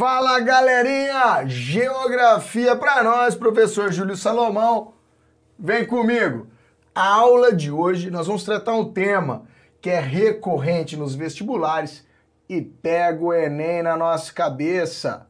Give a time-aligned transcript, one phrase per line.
[0.00, 1.46] Fala galerinha!
[1.46, 4.94] Geografia para nós, professor Júlio Salomão.
[5.58, 6.46] Vem comigo.
[6.94, 9.42] A aula de hoje nós vamos tratar um tema
[9.78, 12.02] que é recorrente nos vestibulares
[12.48, 15.26] e pega o Enem na nossa cabeça.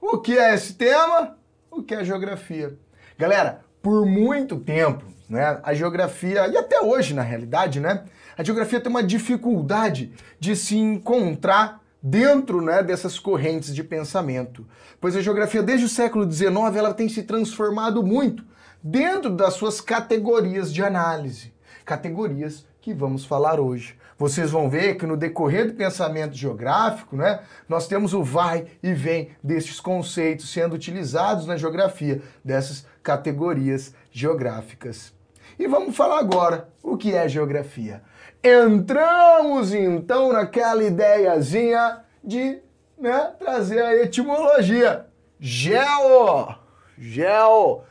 [0.00, 1.38] O que é esse tema?
[1.70, 2.76] O que é geografia?
[3.16, 8.02] Galera, por muito tempo, né, a geografia, e até hoje na realidade, né,
[8.36, 14.66] a geografia tem uma dificuldade de se encontrar dentro né, dessas correntes de pensamento.
[15.00, 18.44] Pois a geografia, desde o século XIX, ela tem se transformado muito
[18.82, 21.52] dentro das suas categorias de análise.
[21.84, 23.98] Categorias que vamos falar hoje.
[24.18, 28.92] Vocês vão ver que no decorrer do pensamento geográfico, né, nós temos o vai e
[28.92, 35.19] vem destes conceitos sendo utilizados na geografia, dessas categorias geográficas.
[35.58, 38.02] E vamos falar agora o que é geografia.
[38.42, 42.58] Entramos então naquela ideiazinha de
[42.98, 45.06] né, trazer a etimologia.
[45.38, 46.54] Geo,
[46.98, 47.82] geo,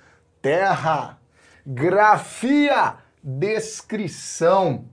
[0.41, 1.19] terra,
[1.65, 4.85] grafia, descrição.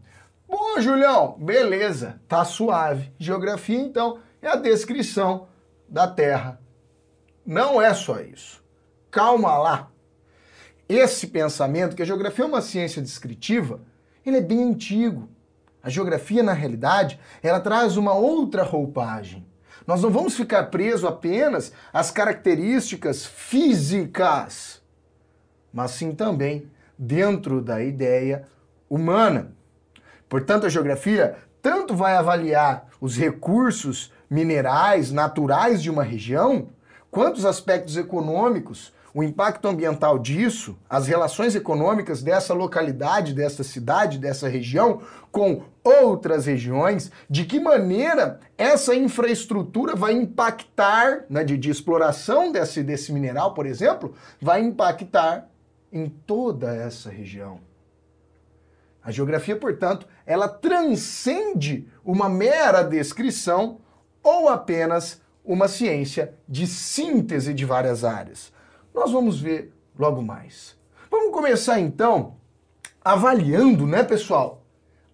[0.48, 3.12] Bom, Julião, beleza, tá suave.
[3.18, 5.48] Geografia, então, é a descrição
[5.88, 6.60] da Terra.
[7.44, 8.62] Não é só isso.
[9.10, 9.90] Calma lá.
[10.88, 13.80] Esse pensamento, que a geografia é uma ciência descritiva,
[14.24, 15.28] ele é bem antigo.
[15.82, 19.46] A geografia, na realidade, ela traz uma outra roupagem.
[19.86, 24.82] Nós não vamos ficar presos apenas às características físicas,
[25.72, 28.46] mas sim também dentro da ideia
[28.88, 29.52] humana.
[30.28, 36.68] Portanto, a geografia tanto vai avaliar os recursos minerais naturais de uma região,
[37.10, 44.18] quanto os aspectos econômicos, o impacto ambiental disso, as relações econômicas dessa localidade, dessa cidade,
[44.18, 45.00] dessa região
[45.32, 52.82] com outras regiões, de que maneira essa infraestrutura vai impactar, né, de, de exploração desse,
[52.82, 55.48] desse mineral, por exemplo, vai impactar
[55.90, 57.58] em toda essa região.
[59.02, 63.78] A geografia, portanto, ela transcende uma mera descrição
[64.22, 68.54] ou apenas uma ciência de síntese de várias áreas.
[68.96, 70.74] Nós vamos ver logo mais.
[71.10, 72.36] Vamos começar então
[73.04, 74.64] avaliando, né, pessoal,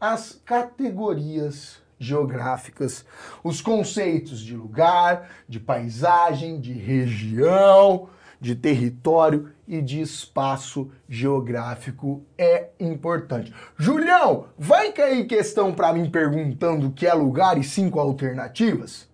[0.00, 3.04] as categorias geográficas,
[3.42, 8.08] os conceitos de lugar, de paisagem, de região,
[8.40, 13.52] de território e de espaço geográfico é importante.
[13.76, 19.08] Julião, vai cair questão para mim perguntando o que é lugar e cinco alternativas?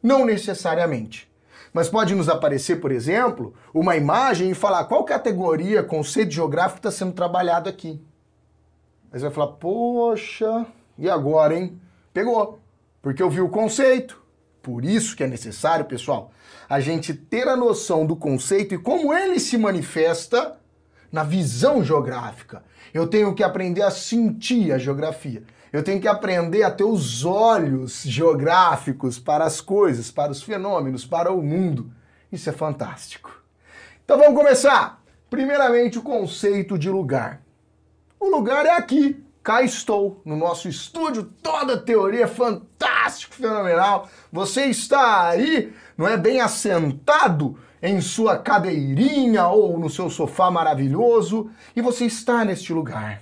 [0.00, 1.33] Não necessariamente.
[1.74, 6.90] Mas pode nos aparecer, por exemplo, uma imagem e falar qual categoria, conceito geográfico está
[6.92, 8.00] sendo trabalhado aqui.
[9.12, 11.80] Aí você vai falar, poxa, e agora, hein?
[12.12, 12.60] Pegou,
[13.02, 14.22] porque eu vi o conceito.
[14.62, 16.30] Por isso que é necessário, pessoal,
[16.68, 20.56] a gente ter a noção do conceito e como ele se manifesta
[21.10, 22.62] na visão geográfica.
[22.94, 25.42] Eu tenho que aprender a sentir a geografia.
[25.72, 31.04] Eu tenho que aprender a ter os olhos geográficos para as coisas, para os fenômenos,
[31.04, 31.90] para o mundo.
[32.30, 33.42] Isso é fantástico.
[34.04, 35.02] Então vamos começar.
[35.28, 37.42] Primeiramente, o conceito de lugar.
[38.20, 39.23] O lugar é aqui.
[39.44, 44.08] Cá estou, no nosso estúdio, toda teoria fantástico, fenomenal.
[44.32, 51.50] Você está aí, não é bem assentado em sua cadeirinha ou no seu sofá maravilhoso,
[51.76, 53.20] e você está neste lugar.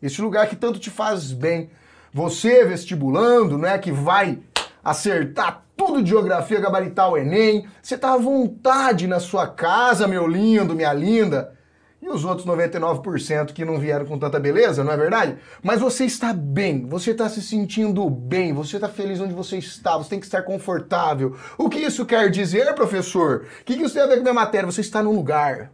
[0.00, 1.68] Este lugar que tanto te faz bem,
[2.14, 4.38] você vestibulando, né, que vai
[4.82, 10.26] acertar tudo de geografia, gabaritar o Enem, você tá à vontade na sua casa, meu
[10.26, 11.57] lindo, minha linda,
[12.00, 15.36] e os outros 99% que não vieram com tanta beleza, não é verdade?
[15.62, 19.96] Mas você está bem, você está se sentindo bem, você está feliz onde você está,
[19.96, 21.36] você tem que estar confortável.
[21.56, 23.46] O que isso quer dizer, professor?
[23.60, 24.66] O que isso tem a ver com a minha matéria?
[24.66, 25.72] Você está num lugar.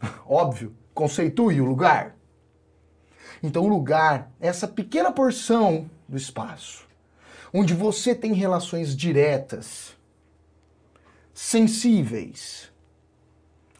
[0.26, 2.16] Óbvio, conceitue o lugar.
[3.42, 6.90] Então, o lugar é essa pequena porção do espaço
[7.52, 9.96] onde você tem relações diretas,
[11.34, 12.69] sensíveis,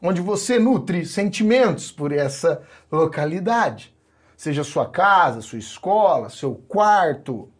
[0.02, 3.94] onde você nutre sentimentos por essa localidade,
[4.36, 7.50] seja sua casa, sua escola, seu quarto.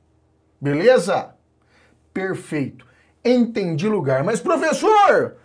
[0.61, 1.35] Beleza?
[2.13, 2.87] Perfeito.
[3.25, 4.25] Entendi lugar.
[4.25, 5.37] Mas, professor,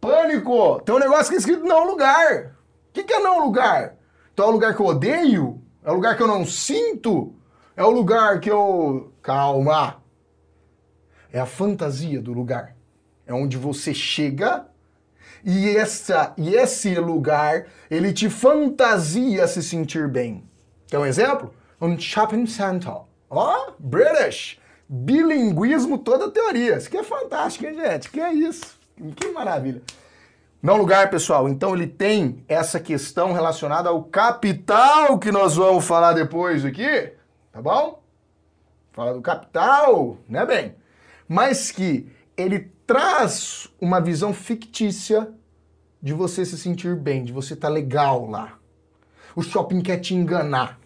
[0.00, 2.56] pânico, tem um negócio que é escrito não lugar.
[2.88, 3.96] O que, que é não lugar?
[4.32, 5.60] Então é o lugar que eu odeio?
[5.82, 7.34] É o lugar que eu não sinto?
[7.76, 9.12] É o lugar que eu.
[9.22, 10.02] Calma!
[11.32, 12.76] É a fantasia do lugar.
[13.26, 14.66] É onde você chega
[15.48, 20.44] e, essa, e esse lugar ele te fantasia se sentir bem.
[20.86, 21.54] Quer um exemplo?
[21.80, 22.92] Um shopping center.
[23.30, 24.58] Ó, oh, British!
[24.88, 26.76] bilinguismo toda a teoria.
[26.76, 28.10] Isso que é fantástico, hein, gente?
[28.10, 28.78] Que é isso?
[29.14, 29.82] Que maravilha.
[30.62, 31.48] Não lugar, pessoal.
[31.48, 37.12] Então ele tem essa questão relacionada ao capital que nós vamos falar depois aqui,
[37.52, 38.02] tá bom?
[38.92, 40.74] Fala do capital, né, bem?
[41.28, 45.32] Mas que ele traz uma visão fictícia
[46.02, 48.58] de você se sentir bem, de você estar tá legal lá.
[49.34, 50.78] O shopping quer te enganar.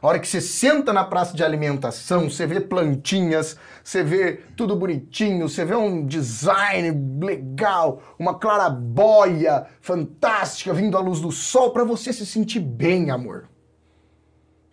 [0.00, 4.76] A hora que você senta na praça de alimentação, você vê plantinhas, você vê tudo
[4.76, 11.82] bonitinho, você vê um design legal, uma clarabóia fantástica vindo à luz do sol para
[11.82, 13.48] você se sentir bem, amor.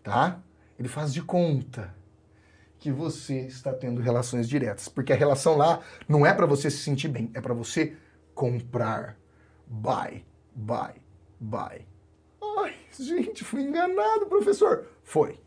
[0.04, 0.39] Tá?
[0.77, 1.95] Ele faz de conta
[2.77, 6.77] que você está tendo relações diretas, porque a relação lá não é para você se
[6.77, 7.95] sentir bem, é para você
[8.36, 9.18] comprar.
[9.68, 10.24] Buy,
[10.54, 10.94] buy,
[11.40, 11.86] buy.
[12.60, 14.86] Ai, gente, fui enganado, professor.
[15.04, 15.40] Foi.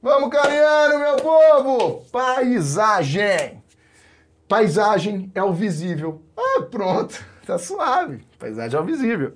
[0.00, 2.04] Vamos, Cariano, meu povo!
[2.10, 3.62] Paisagem.
[4.48, 6.22] Paisagem é o visível.
[6.36, 8.24] Ah, pronto, tá suave.
[8.38, 9.34] Paisagem é o visível.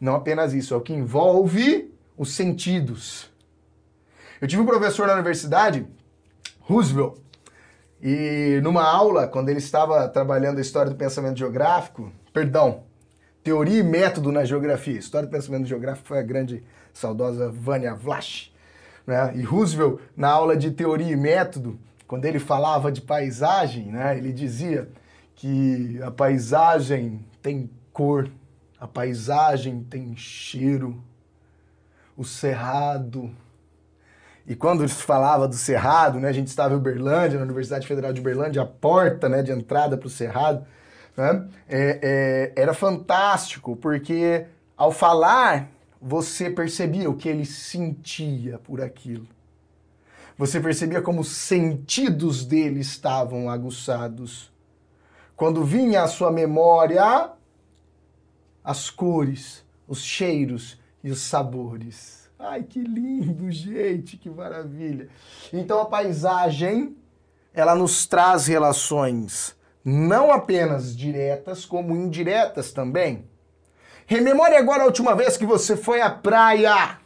[0.00, 3.30] Não apenas isso, é o que envolve os sentidos.
[4.40, 5.86] Eu tive um professor na universidade,
[6.60, 7.18] Roosevelt,
[8.02, 12.84] e numa aula, quando ele estava trabalhando a história do pensamento geográfico, perdão,
[13.46, 18.52] teoria e método na geografia, história do pensamento geográfico foi a grande saudosa Vânia Vlach.
[19.06, 19.34] Né?
[19.36, 21.78] E Roosevelt, na aula de teoria e método,
[22.08, 24.88] quando ele falava de paisagem, né, ele dizia
[25.36, 28.28] que a paisagem tem cor,
[28.80, 31.00] a paisagem tem cheiro,
[32.16, 33.30] o cerrado.
[34.44, 38.12] E quando ele falava do cerrado, né, a gente estava em Uberlândia, na Universidade Federal
[38.12, 40.66] de Uberlândia, a porta né, de entrada para o cerrado,
[41.16, 44.46] né, é, é, era fantástico, porque
[44.76, 45.70] ao falar
[46.00, 49.26] você percebia o que ele sentia por aquilo.
[50.36, 54.52] Você percebia como os sentidos dele estavam aguçados.
[55.34, 57.30] Quando vinha à sua memória
[58.62, 62.28] as cores, os cheiros e os sabores.
[62.38, 65.08] Ai, que lindo, gente, que maravilha.
[65.52, 66.94] Então a paisagem,
[67.54, 69.56] ela nos traz relações
[69.88, 73.24] não apenas diretas, como indiretas também.
[74.04, 76.98] Rememore agora a última vez que você foi à praia.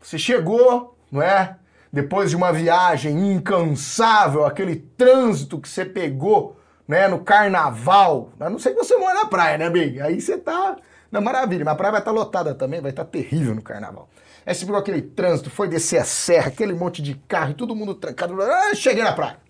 [0.00, 1.56] Você chegou, não é?
[1.92, 6.56] Depois de uma viagem incansável, aquele trânsito que você pegou,
[6.88, 8.30] né, no carnaval.
[8.40, 10.00] A não sei que você mora na praia, né, Big?
[10.00, 10.78] Aí você tá
[11.10, 13.60] na maravilha, mas a praia vai estar tá lotada também, vai estar tá terrível no
[13.60, 14.08] carnaval.
[14.46, 17.76] Aí você pegou aquele trânsito, foi descer a serra, aquele monte de carro, e todo
[17.76, 18.40] mundo trancado.
[18.40, 19.41] Ah, cheguei na praia.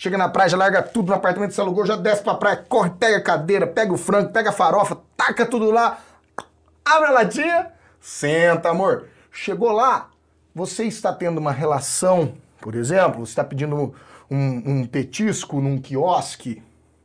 [0.00, 2.56] Chega na praia, já larga tudo no apartamento que você alugou, já desce pra praia,
[2.56, 6.00] corre, pega a cadeira, pega o frango, pega a farofa, taca tudo lá,
[6.82, 7.70] abre a latinha,
[8.00, 9.08] senta, amor.
[9.30, 10.08] Chegou lá,
[10.54, 12.32] você está tendo uma relação,
[12.62, 13.94] por exemplo, você está pedindo
[14.30, 16.62] um, um, petisco num quiosque,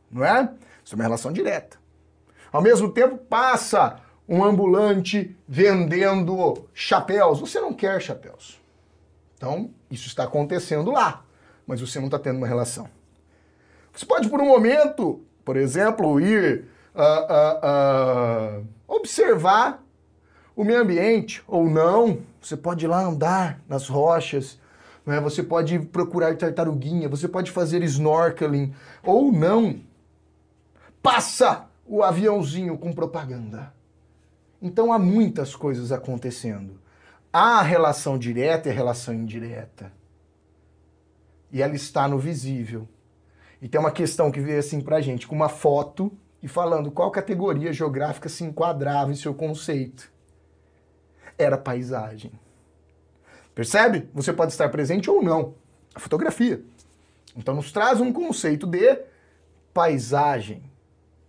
[0.09, 0.49] não é?
[0.81, 1.77] Isso é uma relação direta.
[2.49, 7.41] Ao mesmo tempo, passa um ambulante vendendo chapéus.
[7.41, 8.57] Você não quer chapéus.
[9.35, 11.24] Então, isso está acontecendo lá
[11.65, 12.87] mas você não está tendo uma relação.
[13.93, 19.83] Você pode, por um momento, por exemplo, ir uh, uh, uh, observar
[20.55, 22.19] o meio ambiente ou não.
[22.41, 24.59] Você pode ir lá andar nas rochas,
[25.05, 25.19] né?
[25.19, 28.73] você pode procurar tartaruguinha, você pode fazer snorkeling
[29.03, 29.79] ou não.
[31.01, 33.73] Passa o aviãozinho com propaganda.
[34.61, 36.79] Então há muitas coisas acontecendo.
[37.31, 39.91] Há a relação direta e a relação indireta
[41.51, 42.87] e ela está no visível.
[43.61, 46.11] E tem uma questão que veio assim pra gente, com uma foto
[46.41, 50.11] e falando qual categoria geográfica se enquadrava em seu conceito.
[51.37, 52.31] Era paisagem.
[53.53, 54.09] Percebe?
[54.13, 55.55] Você pode estar presente ou não.
[55.93, 56.61] A fotografia.
[57.35, 58.99] Então nos traz um conceito de
[59.73, 60.63] paisagem.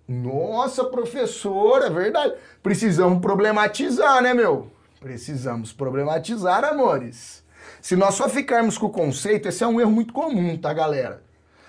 [0.06, 2.34] Nossa, professor, é verdade.
[2.62, 4.70] Precisamos problematizar, né, meu?
[5.00, 7.44] Precisamos problematizar, amores.
[7.80, 11.22] Se nós só ficarmos com o conceito, esse é um erro muito comum, tá, galera?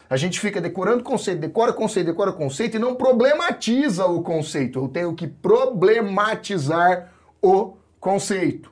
[0.10, 4.80] A gente fica decorando conceito, decora conceito, decora conceito e não problematiza o conceito.
[4.80, 7.12] Eu tenho que problematizar
[7.42, 8.72] o conceito.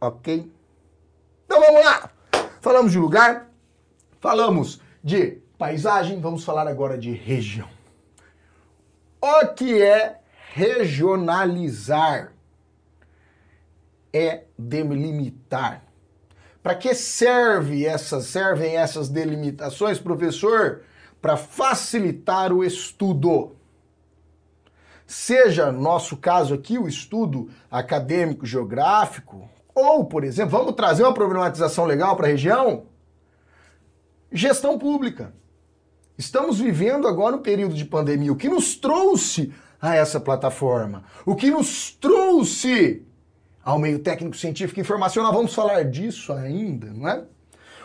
[0.00, 0.52] Ok?
[1.44, 2.10] Então vamos lá!
[2.60, 3.48] Falamos de lugar,
[4.20, 7.68] falamos de paisagem, vamos falar agora de região.
[9.20, 10.20] O que é
[10.54, 12.32] regionalizar?
[14.12, 15.84] É delimitar.
[16.62, 20.82] Para que serve essas, servem essas delimitações, professor?
[21.20, 23.56] Para facilitar o estudo.
[25.06, 31.14] Seja, no nosso caso aqui, o estudo acadêmico geográfico, ou, por exemplo, vamos trazer uma
[31.14, 32.84] problematização legal para a região?
[34.32, 35.32] gestão pública.
[36.16, 41.36] Estamos vivendo agora um período de pandemia, o que nos trouxe a essa plataforma, o
[41.36, 43.06] que nos trouxe
[43.68, 47.22] ao meio técnico, científico e informacional, vamos falar disso ainda, não é?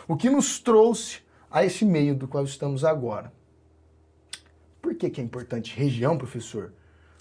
[0.08, 1.18] O que nos trouxe
[1.50, 3.30] a esse meio do qual estamos agora.
[4.80, 6.72] Por que, que é importante região, professor?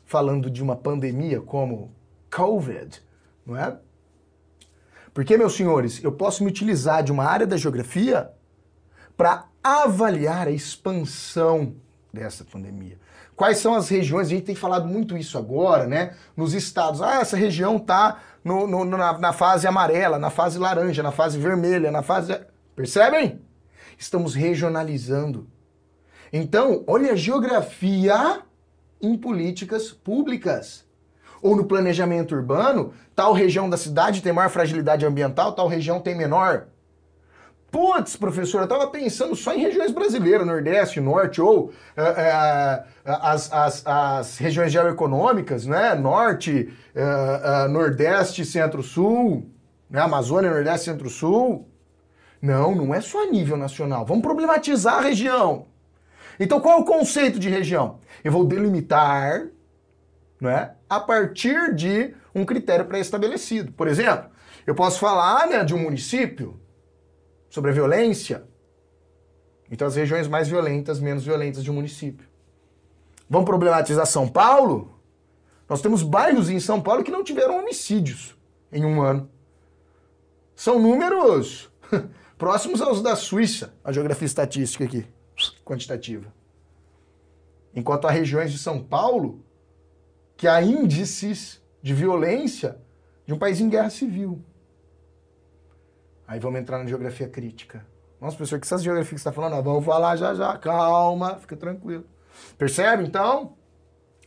[0.06, 1.94] Falando de uma pandemia como
[2.34, 3.04] COVID,
[3.46, 3.78] não é?
[5.14, 8.32] Porque, meus senhores, eu posso me utilizar de uma área da geografia
[9.18, 11.76] para avaliar a expansão
[12.14, 12.98] dessa pandemia.
[13.36, 14.28] Quais são as regiões?
[14.28, 16.16] A gente tem falado muito isso agora, né?
[16.38, 17.02] Nos estados.
[17.02, 21.38] Ah, essa região tá no, no, na, na fase amarela, na fase laranja, na fase
[21.38, 22.40] vermelha, na fase.
[22.76, 23.42] Percebem?
[23.98, 25.48] Estamos regionalizando.
[26.32, 28.42] Então, olha a geografia
[29.02, 30.86] em políticas públicas.
[31.42, 36.16] Ou no planejamento urbano, tal região da cidade tem maior fragilidade ambiental, tal região tem
[36.16, 36.68] menor.
[37.74, 43.52] Putz, professor, eu estava pensando só em regiões brasileiras, Nordeste, Norte, ou é, é, as,
[43.52, 45.96] as, as, regiões geoeconômicas, né?
[45.96, 49.50] Norte, é, Nordeste, Centro-Sul,
[49.90, 50.02] né?
[50.02, 51.68] Amazônia, Nordeste, Centro-Sul.
[52.40, 54.06] Não, não é só a nível nacional.
[54.06, 55.66] Vamos problematizar a região.
[56.40, 57.98] Então, qual é o conceito de região?
[58.24, 59.48] Eu vou delimitar
[60.40, 63.72] né, a partir de um critério pré-estabelecido.
[63.72, 64.30] Por exemplo,
[64.68, 66.62] eu posso falar né, de um município
[67.54, 68.44] sobre a violência.
[69.70, 72.28] Então, as regiões mais violentas, menos violentas de um município.
[73.30, 75.00] Vamos problematizar São Paulo?
[75.70, 78.36] Nós temos bairros em São Paulo que não tiveram homicídios
[78.72, 79.30] em um ano.
[80.56, 81.72] São números
[82.40, 85.06] próximos aos da Suíça, a geografia estatística aqui,
[85.64, 86.34] quantitativa.
[87.76, 89.46] Enquanto há regiões de São Paulo
[90.36, 92.82] que há índices de violência
[93.28, 94.44] de um país em guerra civil.
[96.34, 97.86] Aí vamos entrar na geografia crítica.
[98.20, 99.54] Nossa, professor, que essas geografias que você está falando?
[99.54, 102.06] Ah, vamos falar já já, calma, fica tranquilo.
[102.58, 103.54] Percebe, então?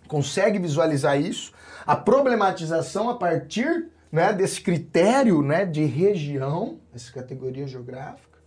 [0.07, 1.53] Consegue visualizar isso?
[1.85, 8.39] A problematização a partir né, desse critério né, de região, essa categoria geográfica.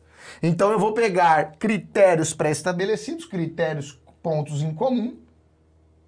[0.42, 5.18] Então eu vou pegar critérios pré-estabelecidos, critérios pontos em comum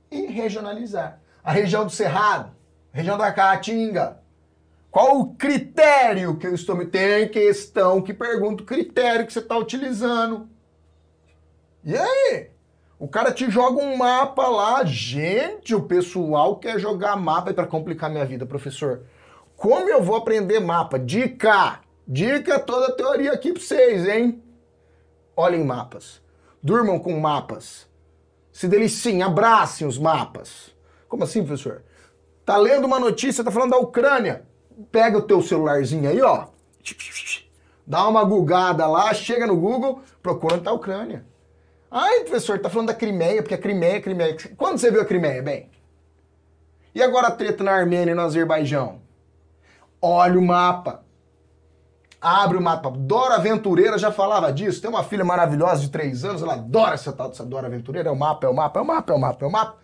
[0.09, 1.19] e regionalizar.
[1.43, 2.55] A região do Cerrado,
[2.93, 4.20] região da Caatinga,
[4.91, 6.85] qual o critério que eu estou me.
[6.85, 10.49] Tem questão que pergunta o critério que você está utilizando.
[11.81, 12.51] E aí?
[12.99, 14.83] O cara te joga um mapa lá.
[14.83, 19.03] Gente, o pessoal quer jogar mapa para complicar minha vida, professor.
[19.55, 20.99] Como eu vou aprender mapa?
[20.99, 21.79] Dica!
[22.05, 24.43] Dica toda a teoria aqui para vocês, hein?
[25.37, 26.21] Olhem mapas.
[26.61, 27.87] Durmam com mapas.
[28.51, 30.75] Se deliciem, abracem os mapas.
[31.07, 31.83] Como assim, professor?
[32.43, 34.50] Tá lendo uma notícia, tá falando da Ucrânia
[34.91, 36.47] pega o teu celularzinho aí, ó,
[37.85, 41.25] dá uma gugada lá, chega no Google, procura onde tá a Ucrânia.
[41.89, 44.37] Ai, professor, tá falando da Crimeia, porque a Crimeia, a Crimeia.
[44.55, 45.69] Quando você viu a Crimeia, bem?
[46.95, 49.01] E agora a treta na Armênia e no Azerbaijão?
[50.01, 51.03] Olha o mapa.
[52.21, 52.89] Abre o mapa.
[52.91, 54.81] Dora Aventureira já falava disso.
[54.81, 58.07] Tem uma filha maravilhosa de três anos, ela adora essa tal dessa Dora Aventureira.
[58.09, 59.77] É o mapa, é o mapa, é o mapa, é o mapa, é o mapa.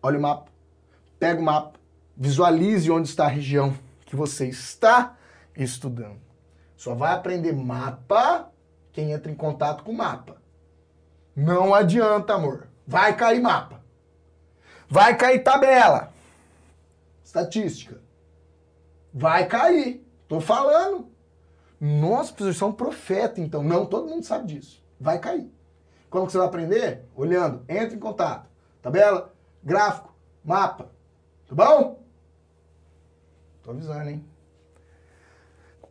[0.00, 0.46] Olha o mapa.
[1.18, 1.72] Pega o mapa.
[2.16, 3.74] Visualize onde está a região
[4.12, 5.16] que você está
[5.56, 6.20] estudando.
[6.76, 8.52] Só vai aprender mapa
[8.92, 10.36] quem entra em contato com mapa.
[11.34, 12.68] Não adianta, amor.
[12.86, 13.82] Vai cair mapa.
[14.86, 16.12] Vai cair tabela.
[17.24, 18.02] Estatística.
[19.14, 20.06] Vai cair.
[20.28, 21.10] Tô falando.
[21.80, 23.62] Nossa, professor, você é um profeta, então.
[23.62, 24.84] Não, todo mundo sabe disso.
[25.00, 25.50] Vai cair.
[26.10, 27.06] Como que você vai aprender?
[27.16, 27.64] Olhando.
[27.66, 28.46] Entra em contato.
[28.82, 29.32] Tabela,
[29.64, 30.14] gráfico,
[30.44, 30.90] mapa.
[31.48, 32.01] Tá bom?
[33.62, 34.24] Tô avisando, hein?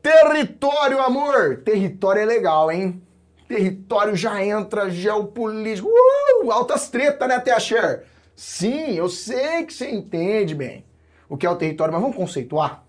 [0.01, 1.57] Território, amor!
[1.63, 3.01] Território é legal, hein?
[3.47, 5.87] Território já entra geopolítico.
[5.87, 8.05] Uh, altas tretas, né, Teacher?
[8.35, 10.85] Sim, eu sei que você entende bem
[11.29, 12.83] o que é o território, mas vamos conceituar?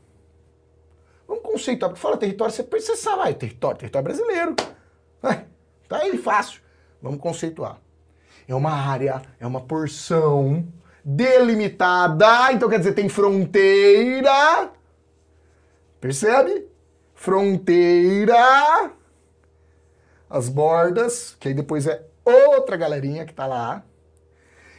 [1.29, 4.57] Vamos conceituar, porque fala território, você, você sabe, ah, território, território brasileiro.
[5.23, 5.45] É,
[5.89, 6.61] tá aí fácil.
[7.01, 7.79] Vamos conceituar.
[8.49, 10.67] É uma área, é uma porção
[11.05, 14.71] delimitada, então quer dizer, tem fronteira.
[16.01, 16.67] Percebe?
[17.15, 18.93] Fronteira.
[20.29, 23.85] As bordas, que aí depois é outra galerinha que tá lá.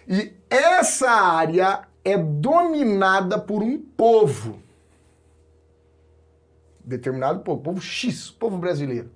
[0.07, 4.61] E essa área é dominada por um povo.
[6.83, 9.09] Determinado povo, povo X, povo brasileiro.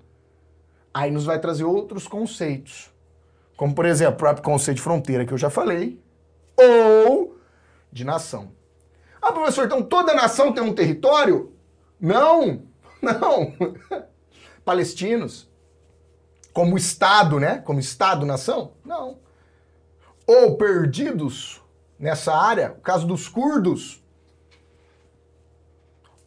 [0.94, 2.90] Aí nos vai trazer outros conceitos.
[3.58, 6.00] Como, por exemplo, o próprio conceito de fronteira que eu já falei,
[6.58, 7.38] ou
[7.92, 8.52] de nação.
[9.22, 11.54] Ah, professor, então toda nação tem um território?
[12.00, 12.64] Não,
[13.02, 13.54] não.
[14.66, 15.50] Palestinos.
[16.54, 17.60] como Estado, né?
[17.60, 18.74] Como Estado-nação?
[18.84, 19.20] Não.
[20.26, 21.62] Ou perdidos
[21.98, 24.04] nessa área, o caso dos curdos.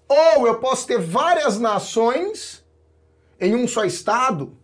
[0.08, 2.64] Ou eu posso ter várias nações
[3.38, 4.56] em um só Estado.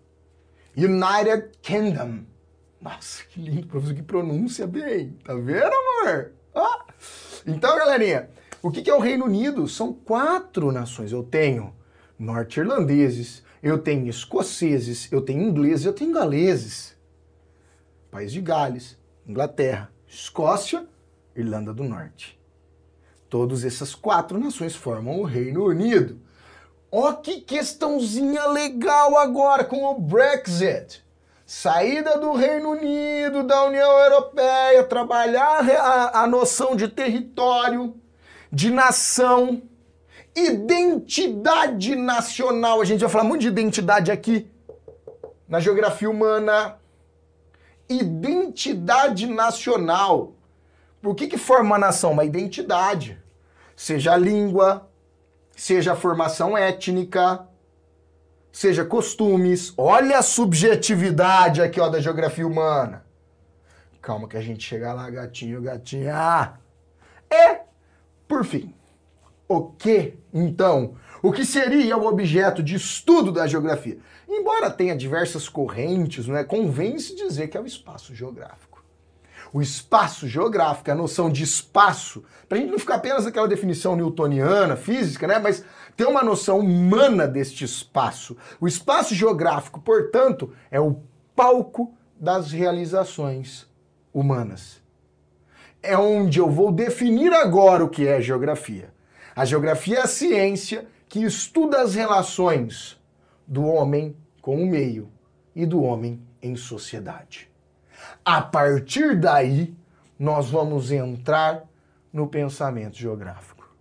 [0.76, 2.24] United Kingdom.
[2.80, 5.10] Nossa, que lindo, professor, que pronúncia bem.
[5.24, 6.32] Tá vendo, amor?
[6.54, 6.84] Ah.
[7.46, 8.28] Então, galerinha,
[8.62, 9.68] o que é o Reino Unido?
[9.68, 11.12] São quatro nações.
[11.12, 11.74] Eu tenho
[12.18, 16.96] norte-irlandeses, eu tenho escoceses, eu tenho ingleses, eu tenho galeses.
[18.10, 20.86] País de Gales, Inglaterra, Escócia,
[21.34, 22.40] Irlanda do Norte.
[23.28, 26.18] Todas essas quatro nações formam o Reino Unido.
[26.90, 31.04] Ó que questãozinha legal agora com o Brexit.
[31.46, 37.94] Saída do Reino Unido, da União Europeia, trabalhar a, a noção de território,
[38.50, 39.62] de nação,
[40.34, 42.80] identidade nacional.
[42.80, 44.50] A gente vai falar muito de identidade aqui
[45.48, 46.80] na geografia humana.
[47.88, 50.32] Identidade nacional.
[51.00, 52.10] Por que, que forma uma nação?
[52.10, 53.22] Uma identidade.
[53.76, 54.90] Seja a língua,
[55.56, 57.46] seja a formação étnica,
[58.56, 59.74] seja costumes.
[59.76, 63.04] Olha a subjetividade aqui ó, da geografia humana.
[64.00, 66.14] Calma que a gente chega lá, gatinho, gatinha.
[66.16, 66.54] Ah,
[67.30, 67.58] e,
[68.26, 68.74] por fim,
[69.46, 70.94] o que, então?
[71.22, 73.98] O que seria o objeto de estudo da geografia?
[74.26, 76.42] Embora tenha diversas correntes, não é?
[76.42, 78.82] convém-se dizer que é o espaço geográfico.
[79.52, 83.94] O espaço geográfico, a noção de espaço, para a gente não ficar apenas naquela definição
[83.94, 85.38] newtoniana, física, né?
[85.38, 85.62] mas
[85.96, 88.36] ter uma noção humana deste espaço.
[88.60, 91.00] O espaço geográfico, portanto, é o
[91.34, 93.66] palco das realizações
[94.12, 94.82] humanas.
[95.82, 98.92] É onde eu vou definir agora o que é geografia.
[99.34, 103.00] A geografia é a ciência que estuda as relações
[103.46, 105.10] do homem com o meio
[105.54, 107.50] e do homem em sociedade.
[108.24, 109.74] A partir daí,
[110.18, 111.64] nós vamos entrar
[112.12, 113.74] no pensamento geográfico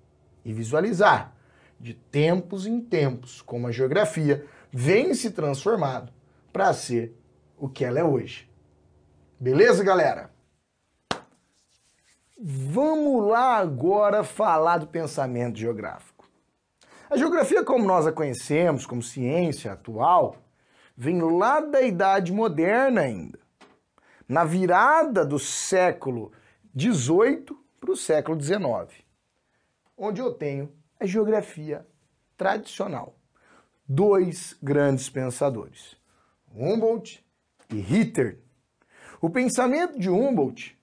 [0.43, 1.33] e visualizar
[1.79, 6.11] de tempos em tempos como a geografia vem se transformando
[6.51, 7.15] para ser
[7.57, 8.49] o que ela é hoje.
[9.39, 10.31] Beleza, galera?
[12.37, 16.15] Vamos lá agora falar do pensamento geográfico.
[17.09, 20.37] A geografia, como nós a conhecemos, como ciência atual,
[20.97, 23.39] vem lá da Idade Moderna ainda.
[24.27, 26.31] Na virada do século
[26.77, 27.45] XVIII
[27.79, 29.03] para o século XIX,
[29.97, 31.85] onde eu tenho a geografia
[32.37, 33.15] tradicional.
[33.87, 35.95] Dois grandes pensadores,
[36.53, 37.23] Humboldt
[37.69, 38.39] e Ritter.
[39.21, 40.75] O pensamento de Humboldt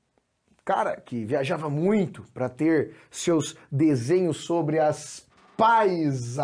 [0.64, 6.38] cara que viajava muito para ter seus desenhos sobre as paisagens,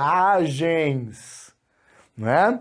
[2.16, 2.60] não é?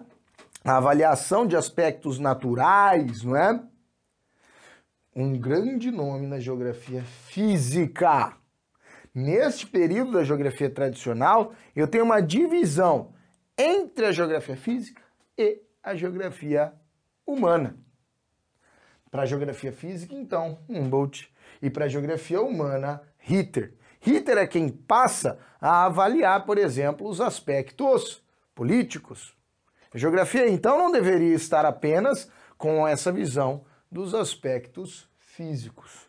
[0.64, 3.60] A avaliação de aspectos naturais, não é?
[5.16, 8.34] Um grande nome na geografia física.
[9.20, 13.16] Neste período da geografia tradicional, eu tenho uma divisão
[13.58, 15.02] entre a geografia física
[15.36, 16.72] e a geografia
[17.26, 17.76] humana.
[19.10, 23.74] Para a geografia física, então, Humboldt e para a geografia humana, Ritter.
[24.00, 29.36] Ritter é quem passa a avaliar, por exemplo, os aspectos políticos.
[29.92, 36.07] A geografia, então, não deveria estar apenas com essa visão dos aspectos físicos.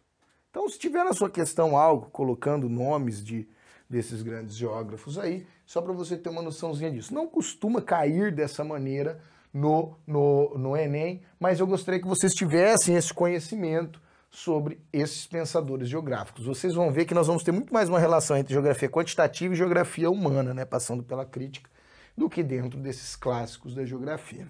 [0.50, 3.48] Então, se tiver na sua questão algo colocando nomes de
[3.88, 7.14] desses grandes geógrafos aí, só para você ter uma noçãozinha disso.
[7.14, 9.20] Não costuma cair dessa maneira
[9.52, 15.88] no, no, no Enem, mas eu gostaria que vocês tivessem esse conhecimento sobre esses pensadores
[15.88, 16.44] geográficos.
[16.44, 19.56] Vocês vão ver que nós vamos ter muito mais uma relação entre geografia quantitativa e
[19.56, 21.70] geografia humana, né, passando pela crítica,
[22.14, 24.46] do que dentro desses clássicos da geografia.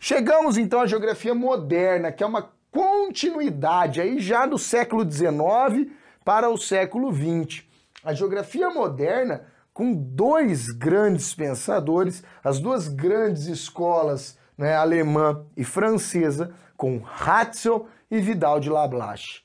[0.00, 5.90] Chegamos então à geografia moderna, que é uma continuidade aí já do século XIX
[6.24, 7.64] para o século XX.
[8.04, 16.54] A geografia moderna, com dois grandes pensadores, as duas grandes escolas, né, alemã e francesa,
[16.76, 19.42] com Ratzel e Vidal de Lablache.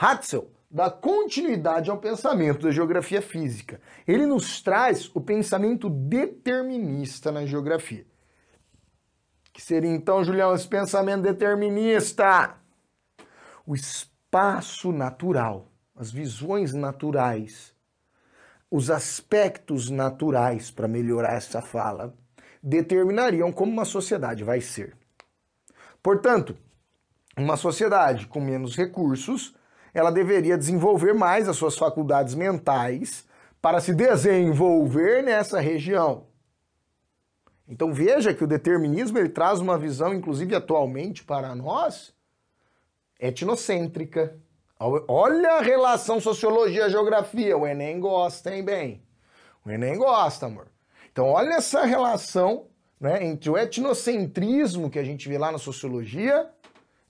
[0.00, 3.80] Hatzel dá continuidade ao pensamento da geografia física.
[4.06, 8.06] Ele nos traz o pensamento determinista na geografia.
[9.58, 12.54] Que seria então, Julião, esse pensamento determinista?
[13.66, 15.66] O espaço natural,
[15.96, 17.74] as visões naturais,
[18.70, 22.14] os aspectos naturais, para melhorar essa fala,
[22.62, 24.96] determinariam como uma sociedade vai ser.
[26.00, 26.56] Portanto,
[27.36, 29.56] uma sociedade com menos recursos,
[29.92, 33.26] ela deveria desenvolver mais as suas faculdades mentais
[33.60, 36.28] para se desenvolver nessa região.
[37.68, 42.14] Então veja que o determinismo ele traz uma visão, inclusive atualmente para nós,
[43.20, 44.38] etnocêntrica.
[44.80, 47.56] Olha a relação sociologia-geografia.
[47.58, 49.02] O Enem gosta, hein, bem?
[49.66, 50.68] O Enem gosta, amor.
[51.12, 52.66] Então olha essa relação
[52.98, 56.48] né, entre o etnocentrismo que a gente vê lá na sociologia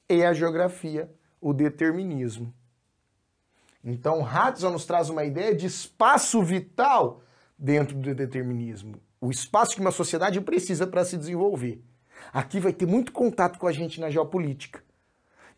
[0.08, 2.52] e a geografia, o determinismo.
[3.84, 7.22] Então, Hudson nos traz uma ideia de espaço vital
[7.56, 9.00] dentro do determinismo.
[9.20, 11.82] O espaço que uma sociedade precisa para se desenvolver.
[12.32, 14.82] Aqui vai ter muito contato com a gente na geopolítica.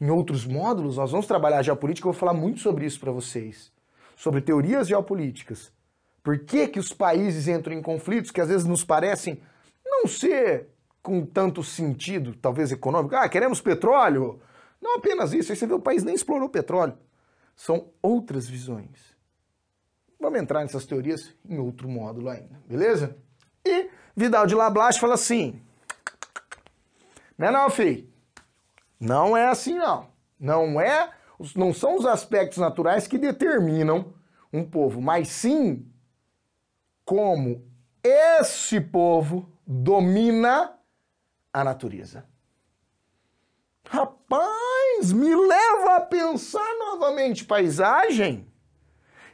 [0.00, 3.12] Em outros módulos, nós vamos trabalhar a geopolítica, eu vou falar muito sobre isso para
[3.12, 3.72] vocês.
[4.16, 5.72] Sobre teorias geopolíticas.
[6.22, 9.40] Por que, que os países entram em conflitos que às vezes nos parecem
[9.84, 10.68] não ser
[11.02, 13.14] com tanto sentido, talvez econômico.
[13.14, 14.40] Ah, queremos petróleo?
[14.80, 16.96] Não apenas isso, aí você vê o país nem explorou petróleo.
[17.56, 19.16] São outras visões.
[20.18, 23.16] Vamos entrar nessas teorias em outro módulo ainda, beleza?
[23.64, 25.60] E Vidal de Lablache fala assim:
[27.36, 28.08] Não é não, filho.
[28.98, 30.08] Não é assim, não.
[30.38, 31.10] Não é,
[31.54, 34.12] não são os aspectos naturais que determinam
[34.52, 35.86] um povo, mas sim
[37.04, 37.64] como
[38.02, 40.78] esse povo domina
[41.52, 42.24] a natureza.
[43.88, 48.49] Rapaz, me leva a pensar novamente paisagem.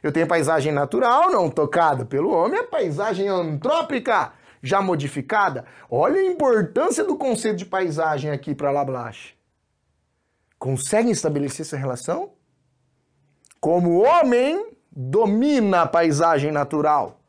[0.07, 4.31] Eu tenho paisagem natural, não tocada pelo homem, a paisagem antrópica,
[4.63, 5.65] já modificada.
[5.91, 9.35] Olha a importância do conceito de paisagem aqui para Lablache.
[10.57, 12.31] Conseguem estabelecer essa relação?
[13.59, 17.19] Como o homem domina a paisagem natural,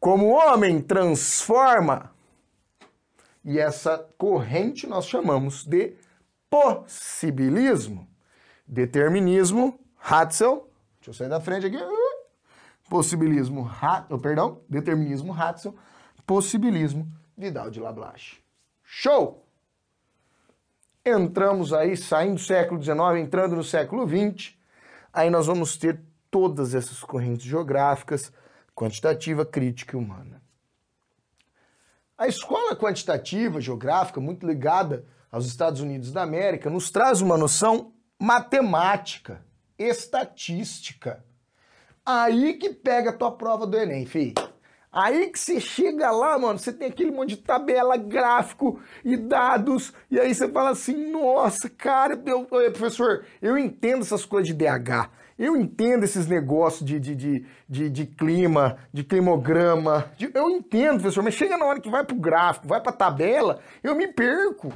[0.00, 2.10] como o homem transforma,
[3.44, 5.92] e essa corrente nós chamamos de
[6.48, 8.08] possibilismo.
[8.66, 11.76] Determinismo, Hatzel, deixa eu sair da frente aqui,
[12.88, 13.70] possibilismo,
[14.10, 15.74] oh, perdão, determinismo, Hatzel,
[16.26, 18.40] possibilismo, Vidal de Lablache.
[18.82, 19.44] Show!
[21.04, 24.54] Entramos aí, saindo do século XIX, entrando no século XX,
[25.12, 28.32] aí nós vamos ter todas essas correntes geográficas,
[28.74, 30.42] quantitativa, crítica e humana.
[32.16, 37.92] A escola quantitativa, geográfica, muito ligada aos Estados Unidos da América, nos traz uma noção
[38.18, 39.44] matemática,
[39.78, 41.24] estatística.
[42.06, 44.34] Aí que pega a tua prova do Enem, filho.
[44.92, 49.92] Aí que você chega lá, mano, você tem aquele monte de tabela, gráfico e dados,
[50.08, 55.10] e aí você fala assim, nossa, cara, eu, professor, eu entendo essas coisas de DH,
[55.36, 61.00] eu entendo esses negócios de, de, de, de, de clima, de climograma, de, eu entendo,
[61.00, 64.72] professor, mas chega na hora que vai pro gráfico, vai pra tabela, eu me perco.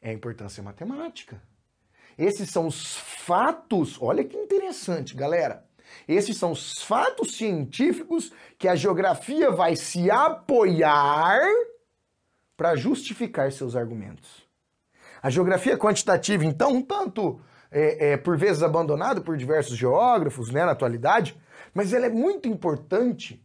[0.00, 1.42] É a importância matemática.
[2.16, 5.64] Esses são os fatos, olha que interessante, galera.
[6.06, 11.40] Esses são os fatos científicos que a geografia vai se apoiar
[12.56, 14.44] para justificar seus argumentos.
[15.22, 20.72] A geografia quantitativa, então, tanto é, é, por vezes abandonada por diversos geógrafos né, na
[20.72, 21.36] atualidade,
[21.72, 23.44] mas ela é muito importante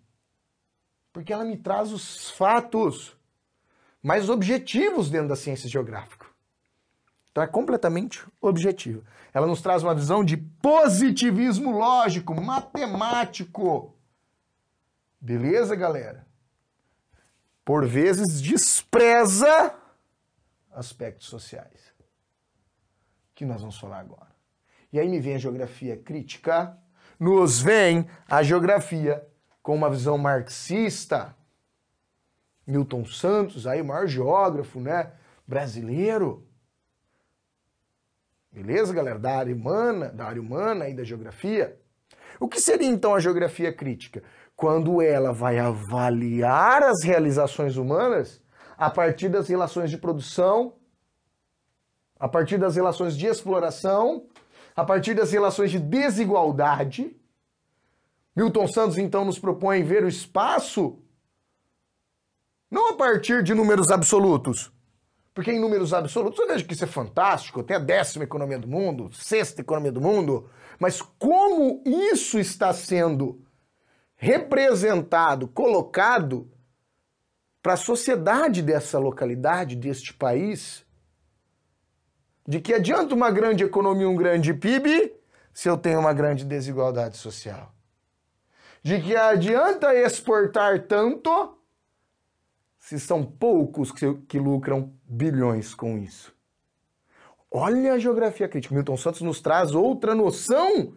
[1.12, 3.18] porque ela me traz os fatos
[4.02, 6.19] mais objetivos dentro da ciência geográfica.
[7.32, 9.04] Então é completamente objetiva.
[9.34, 13.96] Ela nos traz uma visão de positivismo lógico, matemático.
[15.22, 16.26] Beleza, galera?
[17.64, 19.76] Por vezes despreza
[20.72, 21.94] aspectos sociais,
[23.36, 24.30] que nós vamos falar agora.
[24.92, 26.76] E aí me vem a geografia crítica,
[27.20, 29.28] nos vem a geografia
[29.62, 31.36] com uma visão marxista.
[32.66, 35.12] Milton Santos, aí o maior geógrafo, né,
[35.48, 36.48] brasileiro,
[38.52, 39.20] Beleza, galera?
[39.20, 41.80] Da área humana, da área humana e da geografia.
[42.40, 44.24] O que seria então a geografia crítica?
[44.56, 48.42] Quando ela vai avaliar as realizações humanas
[48.78, 50.74] a partir das relações de produção,
[52.20, 54.28] a partir das relações de exploração,
[54.76, 57.16] a partir das relações de desigualdade.
[58.36, 61.00] Milton Santos então nos propõe ver o espaço
[62.70, 64.72] não a partir de números absolutos,
[65.40, 68.68] porque em números absolutos eu vejo que isso é fantástico, tem a décima economia do
[68.68, 73.42] mundo, sexta economia do mundo, mas como isso está sendo
[74.18, 76.52] representado, colocado
[77.64, 80.86] para a sociedade dessa localidade, deste país,
[82.46, 85.14] de que adianta uma grande economia, um grande PIB,
[85.54, 87.74] se eu tenho uma grande desigualdade social?
[88.84, 91.58] De que adianta exportar tanto
[92.80, 96.34] se são poucos que, que lucram bilhões com isso.
[97.52, 98.74] Olha a geografia crítica.
[98.74, 100.94] Milton Santos nos traz outra noção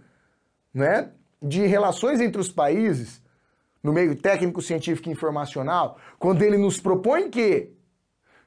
[0.73, 1.11] né,
[1.43, 3.21] de relações entre os países.
[3.83, 7.73] no meio técnico, científico e informacional, quando ele nos propõe que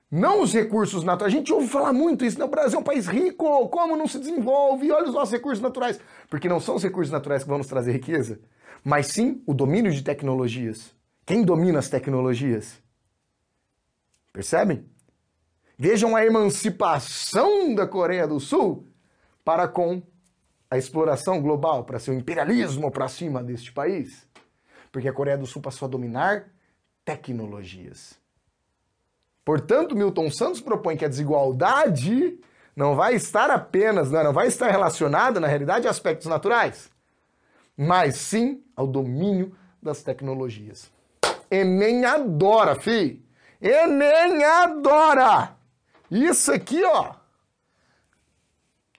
[0.09, 1.33] não os recursos naturais.
[1.33, 2.39] A gente ouve falar muito isso.
[2.39, 4.89] No Brasil é um país rico, como não se desenvolve?
[4.93, 5.99] Olha os nossos recursos naturais.
[6.29, 8.39] Porque não são os recursos naturais que vão nos trazer riqueza,
[8.81, 10.95] mas sim o domínio de tecnologias.
[11.25, 12.84] Quem domina as tecnologias?
[14.35, 14.85] Percebem?
[15.77, 18.85] Vejam a emancipação da Coreia do Sul
[19.45, 20.03] para com
[20.69, 24.27] a exploração global, para seu imperialismo para cima deste país.
[24.91, 26.51] Porque a Coreia do Sul passou a dominar
[27.05, 28.19] tecnologias.
[29.45, 32.37] Portanto, Milton Santos propõe que a desigualdade
[32.75, 36.91] não vai estar apenas, não, vai estar relacionada, na realidade, a aspectos naturais,
[37.77, 40.91] mas sim ao domínio das tecnologias.
[41.49, 43.24] Enem adora, fi!
[43.61, 45.55] Enem adora!
[46.09, 47.15] Isso aqui, ó,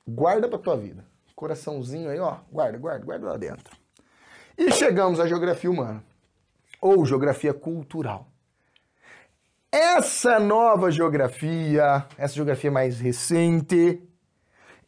[0.06, 1.04] guarda pra tua vida.
[1.34, 3.76] Coraçãozinho aí, ó, guarda, guarda, guarda lá dentro.
[4.56, 6.02] E chegamos à geografia humana,
[6.80, 8.26] ou geografia cultural.
[9.70, 14.02] Essa nova geografia, essa geografia mais recente,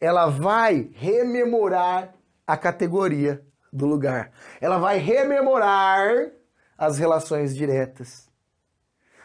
[0.01, 2.15] ela vai rememorar
[2.47, 4.31] a categoria do lugar.
[4.59, 6.31] Ela vai rememorar
[6.77, 8.28] as relações diretas,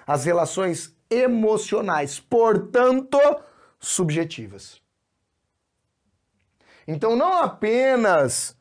[0.06, 3.18] as relações emocionais, portanto,
[3.78, 4.82] subjetivas.
[6.86, 8.56] Então, não apenas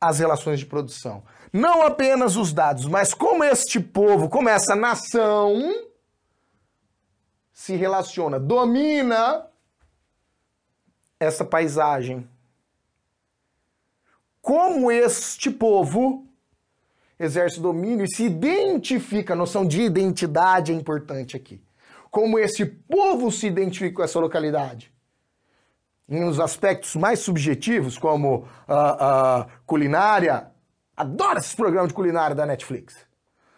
[0.00, 5.54] as relações de produção, não apenas os dados, mas como este povo, como essa nação
[7.52, 9.46] se relaciona, domina
[11.20, 12.28] essa paisagem.
[14.40, 16.26] Como este povo
[17.22, 21.62] exerce domínio e se identifica, a noção de identidade é importante aqui.
[22.10, 24.92] Como esse povo se identifica com essa localidade.
[26.08, 30.50] Nos aspectos mais subjetivos, como a, a culinária,
[30.96, 32.96] adoro esses programas de culinária da Netflix.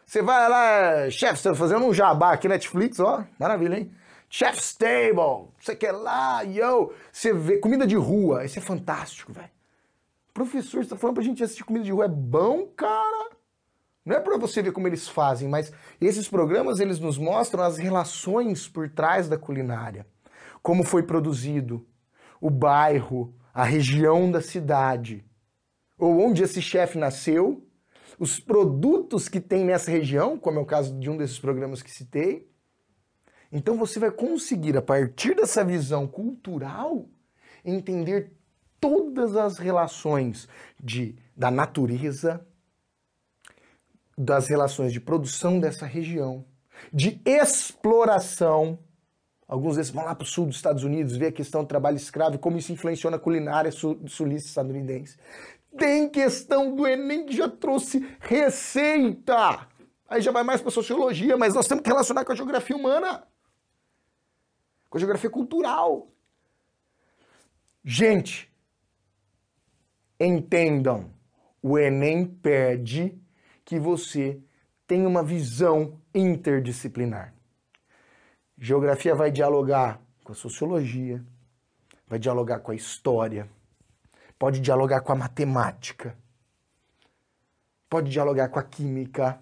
[0.05, 3.91] Você vai lá, chefe, você tá fazendo um jabá aqui Netflix, ó, maravilha, hein?
[4.29, 9.51] Chef's Table, você quer lá, yo, você vê comida de rua, isso é fantástico, velho.
[10.35, 13.31] Professor, você tá falando pra gente assistir comida de rua, é bom, cara?
[14.05, 17.79] Não é para você ver como eles fazem, mas esses programas eles nos mostram as
[17.79, 20.07] relações por trás da culinária,
[20.63, 21.87] como foi produzido,
[22.39, 25.25] o bairro, a região da cidade,
[25.99, 27.67] ou onde esse chefe nasceu,
[28.19, 31.91] os produtos que tem nessa região, como é o caso de um desses programas que
[31.91, 32.47] citei.
[33.51, 37.09] Então você vai conseguir, a partir dessa visão cultural,
[37.65, 38.33] entender
[38.79, 40.47] todas as relações
[40.79, 42.47] de, da natureza,
[44.17, 46.45] das relações de produção dessa região,
[46.93, 48.79] de exploração.
[49.47, 51.97] Alguns desses vão lá para o sul dos Estados Unidos ver a questão do trabalho
[51.97, 55.19] escravo e como isso influenciou na culinária sulista estadunidense.
[55.77, 59.69] Tem questão do Enem que já trouxe receita.
[60.09, 63.27] Aí já vai mais para sociologia, mas nós temos que relacionar com a geografia humana,
[64.89, 66.09] com a geografia cultural.
[67.85, 68.51] Gente,
[70.19, 71.11] entendam,
[71.61, 73.19] o Enem pede
[73.65, 74.41] que você
[74.87, 77.35] tenha uma visão interdisciplinar.
[78.59, 81.25] Geografia vai dialogar com a sociologia,
[82.07, 83.49] vai dialogar com a história,
[84.39, 86.17] pode dialogar com a matemática,
[87.89, 89.41] pode dialogar com a química.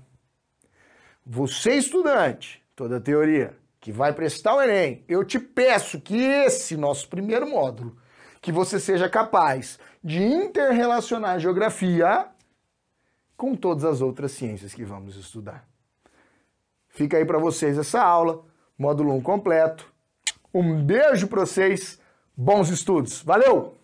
[1.25, 6.77] Você, estudante, toda a teoria, que vai prestar o Enem, eu te peço que esse
[6.77, 7.97] nosso primeiro módulo,
[8.41, 12.32] que você seja capaz de interrelacionar geografia
[13.42, 15.66] com todas as outras ciências que vamos estudar.
[16.87, 18.44] Fica aí para vocês essa aula,
[18.78, 19.92] módulo 1 completo.
[20.55, 21.98] Um beijo para vocês,
[22.37, 23.20] bons estudos.
[23.20, 23.76] Valeu!